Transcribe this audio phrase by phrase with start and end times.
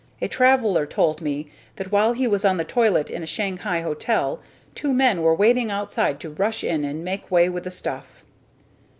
[0.19, 4.39] A traveler told me that while he was on the toilet in a Shanghai hotel
[4.73, 8.23] two men were waiting outside to rush in and make way with the stuff."